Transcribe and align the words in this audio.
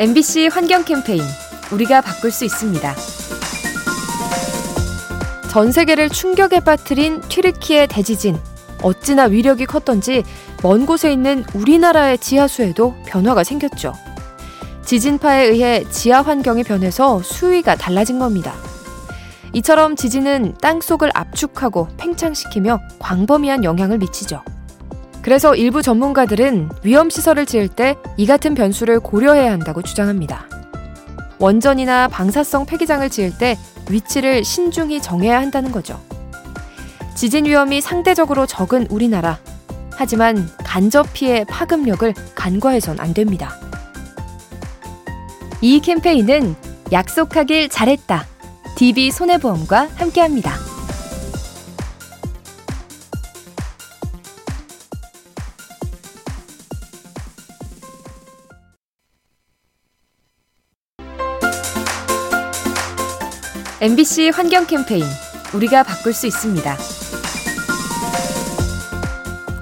MBC 0.00 0.48
환경 0.50 0.82
캠페인 0.82 1.22
우리가 1.70 2.00
바꿀 2.00 2.30
수 2.30 2.46
있습니다. 2.46 2.94
전 5.50 5.72
세계를 5.72 6.08
충격에 6.08 6.60
빠뜨린 6.60 7.20
튀르키의 7.20 7.86
대지진. 7.86 8.38
어찌나 8.80 9.24
위력이 9.24 9.66
컸던지 9.66 10.24
먼 10.62 10.86
곳에 10.86 11.12
있는 11.12 11.44
우리나라의 11.52 12.16
지하수에도 12.16 12.94
변화가 13.04 13.44
생겼죠. 13.44 13.92
지진파에 14.86 15.44
의해 15.48 15.84
지하 15.90 16.22
환경이 16.22 16.64
변해서 16.64 17.20
수위가 17.22 17.76
달라진 17.76 18.18
겁니다. 18.18 18.54
이처럼 19.52 19.96
지진은 19.96 20.54
땅 20.62 20.80
속을 20.80 21.10
압축하고 21.12 21.88
팽창시키며 21.98 22.80
광범위한 23.00 23.64
영향을 23.64 23.98
미치죠. 23.98 24.42
그래서 25.22 25.54
일부 25.54 25.82
전문가들은 25.82 26.70
위험시설을 26.82 27.46
지을 27.46 27.68
때 27.68 27.96
이 28.16 28.26
같은 28.26 28.54
변수를 28.54 29.00
고려해야 29.00 29.50
한다고 29.52 29.82
주장합니다. 29.82 30.46
원전이나 31.38 32.08
방사성 32.08 32.66
폐기장을 32.66 33.08
지을 33.08 33.38
때 33.38 33.56
위치를 33.88 34.44
신중히 34.44 35.00
정해야 35.00 35.38
한다는 35.40 35.72
거죠. 35.72 35.98
지진 37.14 37.46
위험이 37.46 37.80
상대적으로 37.80 38.46
적은 38.46 38.86
우리나라. 38.90 39.38
하지만 39.92 40.48
간접 40.64 41.12
피해 41.12 41.44
파급력을 41.44 42.12
간과해선 42.34 43.00
안 43.00 43.14
됩니다. 43.14 43.54
이 45.62 45.80
캠페인은 45.80 46.54
약속하길 46.92 47.68
잘했다. 47.68 48.26
DB 48.76 49.10
손해보험과 49.10 49.88
함께합니다. 49.96 50.69
MBC 63.82 64.28
환경 64.28 64.66
캠페인 64.66 65.02
우리가 65.54 65.82
바꿀 65.84 66.12
수 66.12 66.26
있습니다. 66.26 66.76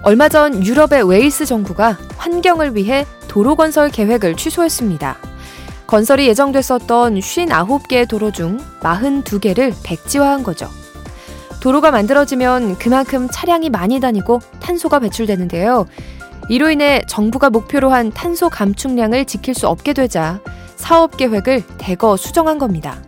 얼마 0.03 0.29
전 0.29 0.67
유럽의 0.67 1.09
웨일스 1.09 1.47
정부가 1.47 1.97
환경을 2.17 2.75
위해 2.75 3.07
도로 3.29 3.55
건설 3.55 3.91
계획을 3.91 4.35
취소했습니다. 4.35 5.19
건설이 5.87 6.27
예정됐었던 6.27 7.15
59개의 7.15 8.09
도로 8.09 8.33
중 8.33 8.59
42개를 8.81 9.73
백지화한 9.85 10.43
거죠. 10.43 10.69
도로가 11.61 11.93
만들어지면 11.93 12.77
그만큼 12.79 13.29
차량이 13.31 13.71
많이 13.71 14.01
다니고 14.01 14.41
탄소가 14.59 14.99
배출되는데요. 14.99 15.87
이로 16.49 16.71
인해 16.71 17.03
정부가 17.07 17.51
목표로 17.51 17.93
한 17.93 18.11
탄소 18.11 18.49
감축량을 18.49 19.27
지킬 19.27 19.55
수 19.55 19.69
없게 19.69 19.93
되자 19.93 20.41
사업 20.75 21.17
계획을 21.17 21.63
대거 21.79 22.17
수정한 22.17 22.59
겁니다. 22.59 23.01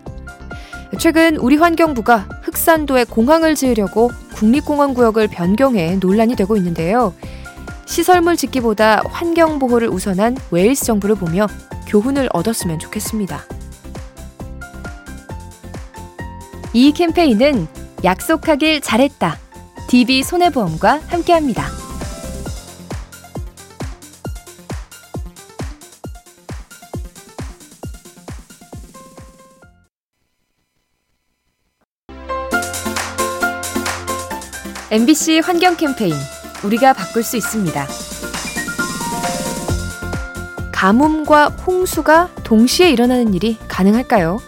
최근 0.98 1.36
우리 1.36 1.56
환경부가 1.56 2.28
흑산도에 2.42 3.04
공항을 3.04 3.54
지으려고 3.54 4.10
국립공원 4.34 4.94
구역을 4.94 5.28
변경해 5.28 5.96
논란이 5.96 6.36
되고 6.36 6.56
있는데요. 6.56 7.14
시설물 7.86 8.36
짓기보다 8.36 9.02
환경 9.06 9.58
보호를 9.58 9.88
우선한 9.88 10.36
웨일스 10.50 10.84
정부를 10.84 11.14
보며 11.14 11.46
교훈을 11.86 12.28
얻었으면 12.32 12.78
좋겠습니다. 12.78 13.44
이 16.72 16.92
캠페인은 16.92 17.66
약속하길 18.04 18.80
잘했다. 18.80 19.36
DB 19.88 20.22
손해보험과 20.22 21.00
함께합니다. 21.08 21.79
MBC 34.92 35.38
환경 35.44 35.76
캠페인 35.76 36.14
우리가 36.64 36.92
바꿀 36.94 37.22
수 37.22 37.36
있습니다. 37.36 37.86
가뭄과 40.72 41.46
홍수가 41.64 42.30
동시에 42.42 42.90
일어나는 42.90 43.32
일이 43.32 43.56
가능할까요? 43.68 44.40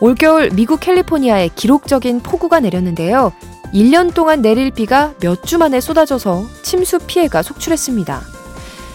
올겨울 0.00 0.50
미국 0.50 0.78
캘리포니아에 0.78 1.50
기록적인 1.56 2.20
폭우가 2.20 2.60
내렸는데요. 2.60 3.32
1년 3.74 4.14
동안 4.14 4.42
내릴 4.42 4.70
비가 4.70 5.12
몇 5.20 5.44
주 5.44 5.58
만에 5.58 5.80
쏟아져서 5.80 6.46
침수 6.62 7.00
피해가 7.00 7.42
속출했습니다. 7.42 8.20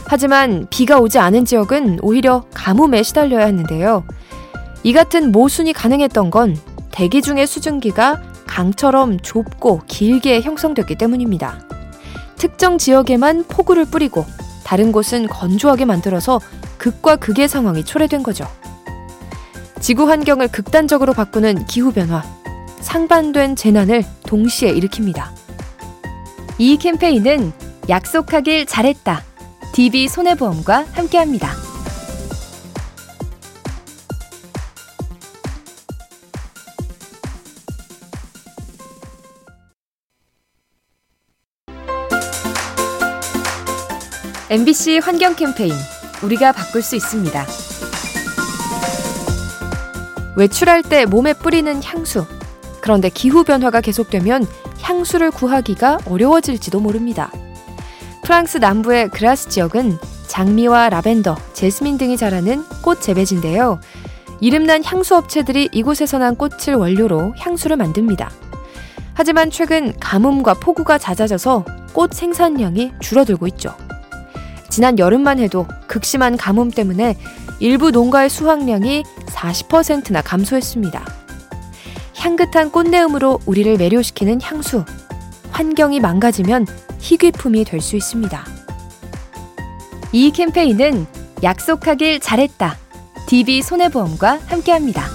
하지만 0.08 0.68
비가 0.70 1.00
오지 1.00 1.20
않은 1.20 1.44
지역은 1.44 2.00
오히려 2.04 2.46
가뭄에 2.54 3.04
시달려야 3.04 3.46
했는데요. 3.48 4.06
이 4.84 4.94
같은 4.94 5.34
모순이 5.34 5.74
가능했던 5.74 6.30
건 6.32 6.56
대기 6.92 7.22
중의 7.22 7.48
수증기가 7.48 8.22
강처럼 8.56 9.20
좁고 9.20 9.82
길게 9.86 10.40
형성됐기 10.40 10.96
때문입니다. 10.96 11.60
특정 12.38 12.78
지역에만 12.78 13.44
폭우를 13.50 13.84
뿌리고 13.84 14.26
다른 14.64 14.94
곳은 14.94 15.28
건조하게 15.28 15.84
만들어서 15.84 16.40
극과 16.78 17.18
극의 17.18 17.50
상황이 17.50 17.84
초래된 17.84 18.24
거죠. 18.24 18.48
지구 19.82 20.10
환경을 20.10 20.48
극단적으로 20.48 21.12
바꾸는 21.12 21.66
기후변화, 21.66 22.24
상반된 22.80 23.58
재난을 23.58 24.06
동시에 24.26 24.74
일으킵니다. 24.74 25.26
이 26.58 26.78
캠페인은 26.78 27.52
약속하길 27.90 28.68
잘했다. 28.68 29.22
DB 29.74 30.08
손해보험과 30.08 30.86
함께합니다. 30.94 31.65
MBC 44.48 45.00
환경 45.00 45.36
캠페인 45.36 45.74
우리가 46.22 46.52
바꿀 46.52 46.84
수 46.84 46.96
있습니다. 46.96 47.46
외출할 50.36 50.84
때 50.84 51.08
몸에 51.08 51.34
뿌리는 51.34 51.82
향수. 51.84 52.28
그런데 52.80 53.10
기후 53.10 53.44
변화가 53.44 53.82
계속되면 53.82 54.46
향수를 54.82 55.32
구하기가 55.32 55.98
어려워질지도 56.06 56.80
모릅니다. 56.80 57.32
프랑스 58.22 58.60
남부의 58.60 59.10
그라스 59.10 59.50
지역은 59.50 59.98
장미와 60.28 60.90
라벤더, 60.90 61.38
제스민 61.54 61.98
등이 61.98 62.16
자라는 62.16 62.66
꽃 62.84 63.02
재배지인데요. 63.02 63.80
이름난 64.42 64.84
향수 64.84 65.16
업체들이 65.16 65.70
이곳에서 65.72 66.20
난 66.20 66.36
꽃을 66.36 66.76
원료로 66.76 67.34
향수를 67.40 67.78
만듭니다. 67.78 68.30
하지만 69.16 69.50
최근 69.50 69.92
가뭄과 70.00 70.54
폭우가 70.56 71.00
잦아져서 71.00 71.66
꽃 71.94 72.14
생산량이 72.14 72.92
줄어들고 73.00 73.48
있죠. 73.48 73.76
지난 74.76 75.00
여름만 75.00 75.40
해도 75.40 75.66
극심한 75.88 76.36
가뭄 76.36 76.70
때문에 76.70 77.16
일부 77.62 77.92
농가의 77.92 78.30
수확량이 78.30 79.04
40%나 79.28 80.22
감소했습니다. 80.22 81.02
향긋한 82.18 82.72
꽃내음으로 82.72 83.40
우리를 83.46 83.78
매료시키는 83.78 84.42
향수. 84.42 84.84
환경이 85.52 86.02
망가지면 86.02 86.68
희귀품이 87.00 87.64
될 87.64 87.80
수 87.80 87.96
있습니다. 87.96 88.46
이 90.12 90.32
캠페인은 90.32 91.06
약속하길 91.42 92.20
잘했다. 92.20 92.76
DB 93.28 93.62
손해보험과 93.62 94.42
함께합니다. 94.48 95.15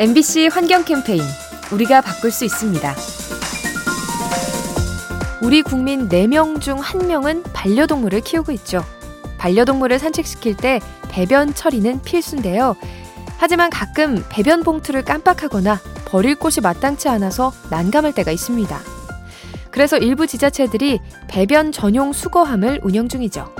MBC 0.00 0.46
환경 0.46 0.84
캠페인 0.84 1.20
우리가 1.72 2.02
바꿀 2.02 2.30
수 2.30 2.44
있습니다. 2.44 2.94
우리 5.42 5.60
국민 5.62 6.08
4명 6.08 6.60
중 6.60 6.78
1명은 6.78 7.42
반려동물을 7.52 8.20
키우고 8.20 8.52
있죠. 8.52 8.84
반려동물을 9.38 9.98
산책시킬 9.98 10.56
때 10.56 10.78
배변 11.08 11.52
처리는 11.52 12.00
필수인데요. 12.02 12.76
하지만 13.38 13.70
가끔 13.70 14.24
배변 14.28 14.62
봉투를 14.62 15.04
깜빡하거나 15.04 15.80
버릴 16.04 16.36
곳이 16.36 16.60
마땅치 16.60 17.08
않아서 17.08 17.52
난감할 17.68 18.12
때가 18.14 18.30
있습니다. 18.30 18.78
그래서 19.72 19.98
일부 19.98 20.28
지자체들이 20.28 21.00
배변 21.26 21.72
전용 21.72 22.12
수거함을 22.12 22.82
운영 22.84 23.08
중이죠. 23.08 23.52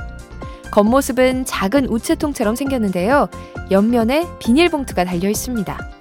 겉모습은 0.70 1.46
작은 1.46 1.86
우체통처럼 1.88 2.54
생겼는데요. 2.54 3.28
옆면에 3.72 4.28
비닐봉투가 4.38 5.04
달려 5.04 5.28
있습니다. 5.28 5.97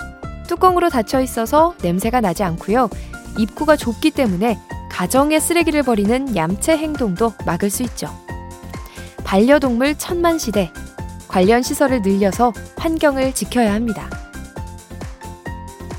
뚜껑으로 0.47 0.89
닫혀 0.89 1.21
있어서 1.21 1.75
냄새가 1.81 2.21
나지 2.21 2.43
않고요. 2.43 2.89
입구가 3.37 3.75
좁기 3.75 4.11
때문에 4.11 4.59
가정의 4.89 5.39
쓰레기를 5.39 5.83
버리는 5.83 6.35
얌체 6.35 6.75
행동도 6.77 7.33
막을 7.45 7.69
수 7.69 7.83
있죠. 7.83 8.09
반려동물 9.23 9.95
천만 9.97 10.39
시대 10.39 10.71
관련 11.27 11.61
시설을 11.61 12.01
늘려서 12.01 12.53
환경을 12.77 13.33
지켜야 13.33 13.73
합니다. 13.73 14.09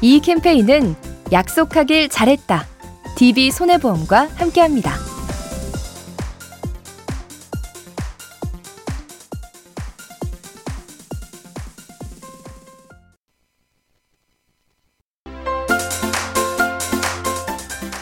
이 0.00 0.21
캠페인은 0.21 0.97
약속하길 1.31 2.09
잘했다. 2.09 2.65
DB 3.17 3.51
손해보험과 3.51 4.29
함께합니다. 4.37 5.07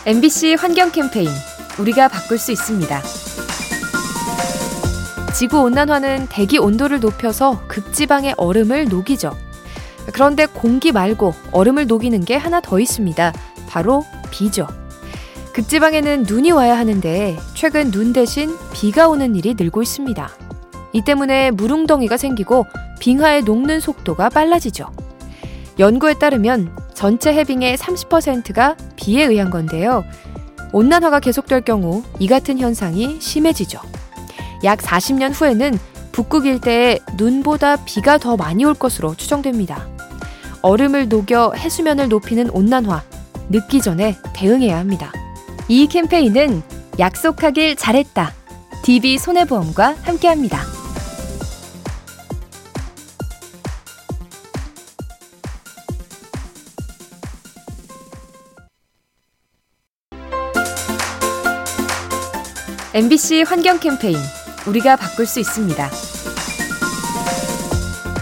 MBC 0.06 0.54
환경 0.54 0.92
캠페인 0.92 1.28
우리가 1.80 2.06
바꿀 2.06 2.38
수 2.38 2.52
있습니다. 2.52 3.02
지구 5.36 5.62
온난화는 5.62 6.28
대기 6.28 6.58
온도를 6.58 7.00
높여서 7.00 7.66
극지방의 7.66 8.34
얼음을 8.36 8.84
녹이죠. 8.84 9.36
그런데 10.12 10.46
공기 10.46 10.92
말고 10.92 11.34
얼음을 11.50 11.88
녹이는 11.88 12.24
게 12.24 12.36
하나 12.36 12.60
더 12.60 12.78
있습니다. 12.78 13.32
바로 13.66 14.04
비죠. 14.30 14.68
극지방에는 15.52 16.22
눈이 16.28 16.52
와야 16.52 16.78
하는데 16.78 17.36
최근 17.54 17.90
눈 17.90 18.12
대신 18.12 18.56
비가 18.72 19.08
오는 19.08 19.34
일이 19.34 19.54
늘고 19.58 19.82
있습니다. 19.82 20.30
이 20.92 21.02
때문에 21.02 21.50
물웅덩이가 21.50 22.16
생기고 22.16 22.64
빙하의 23.00 23.42
녹는 23.42 23.80
속도가 23.80 24.28
빨라지죠. 24.28 24.86
연구에 25.80 26.14
따르면 26.14 26.85
전체 26.96 27.34
해빙의 27.34 27.76
30%가 27.76 28.74
비에 28.96 29.24
의한 29.24 29.50
건데요. 29.50 30.02
온난화가 30.72 31.20
계속될 31.20 31.60
경우 31.60 32.02
이 32.18 32.26
같은 32.26 32.58
현상이 32.58 33.18
심해지죠. 33.20 33.78
약 34.64 34.78
40년 34.78 35.30
후에는 35.34 35.78
북극 36.12 36.46
일대에 36.46 36.98
눈보다 37.18 37.84
비가 37.84 38.16
더 38.16 38.36
많이 38.36 38.64
올 38.64 38.72
것으로 38.72 39.14
추정됩니다. 39.14 39.86
얼음을 40.62 41.10
녹여 41.10 41.52
해수면을 41.54 42.08
높이는 42.08 42.48
온난화, 42.48 43.02
늦기 43.50 43.82
전에 43.82 44.16
대응해야 44.32 44.78
합니다. 44.78 45.12
이 45.68 45.86
캠페인은 45.86 46.62
약속하길 46.98 47.76
잘했다. 47.76 48.32
DB 48.82 49.18
손해보험과 49.18 49.96
함께합니다. 50.02 50.75
MBC 62.94 63.42
환경 63.46 63.78
캠페인 63.78 64.16
우리가 64.66 64.96
바꿀 64.96 65.26
수 65.26 65.40
있습니다. 65.40 65.90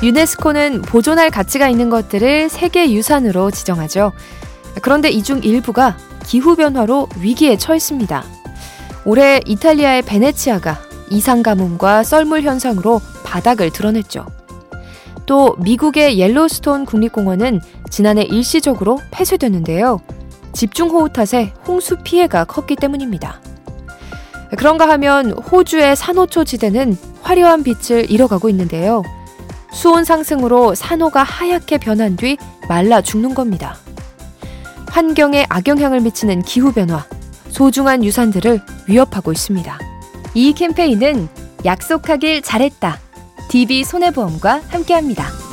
유네스코는 0.03 0.83
보존할 0.83 1.31
가치가 1.31 1.69
있는 1.69 1.89
것들을 1.89 2.49
세계 2.49 2.93
유산으로 2.93 3.51
지정하죠. 3.51 4.13
그런데 4.83 5.11
이 5.11 5.23
중 5.23 5.41
일부가 5.43 5.97
기후 6.27 6.57
변화로 6.57 7.09
위기에 7.21 7.57
처했습니다. 7.57 8.25
올해 9.05 9.41
이탈리아의 9.47 10.03
베네치아가 10.03 10.79
이상 11.11 11.43
가뭄과 11.43 12.03
썰물 12.03 12.43
현상으로 12.43 13.01
바닥을 13.25 13.71
드러냈죠. 13.71 14.27
또 15.27 15.57
미국의 15.61 16.19
옐로스톤 16.19 16.85
국립공원은 16.85 17.61
지난해 17.91 18.23
일시적으로 18.23 19.01
폐쇄됐는데요. 19.11 20.01
집중호우 20.53 21.11
탓에 21.13 21.53
홍수 21.67 21.97
피해가 22.03 22.45
컸기 22.45 22.77
때문입니다. 22.77 23.41
그런가 24.57 24.89
하면 24.91 25.33
호주의 25.33 25.97
산호초 25.97 26.45
지대는 26.45 26.97
화려한 27.23 27.63
빛을 27.63 28.11
잃어가고 28.11 28.49
있는데요. 28.51 29.03
수온 29.73 30.05
상승으로 30.05 30.75
산호가 30.75 31.23
하얗게 31.23 31.79
변한 31.79 32.17
뒤 32.17 32.37
말라 32.69 33.01
죽는 33.01 33.35
겁니다. 33.35 33.77
환경에 34.89 35.45
악영향을 35.49 36.01
미치는 36.01 36.43
기후변화, 36.43 37.05
소중한 37.49 38.05
유산들을 38.05 38.61
위협하고 38.87 39.33
있습니다. 39.33 39.79
이 40.35 40.53
캠페인은 40.53 41.29
약속하길 41.65 42.43
잘했다. 42.43 42.99
DB 43.49 43.85
손해보험과 43.85 44.63
함께합니다. 44.69 45.44